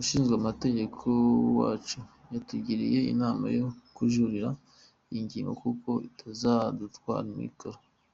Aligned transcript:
Ushinzwe 0.00 0.32
amategeko 0.40 1.02
wacu 1.58 1.98
yatugiriye 2.32 2.98
inama 3.12 3.46
yo 3.56 3.66
kujuririra 3.96 4.50
iyi 5.12 5.20
ngingo 5.26 5.50
kuko 5.62 5.90
itazadutwara 6.08 7.28
amikoro. 7.36 7.78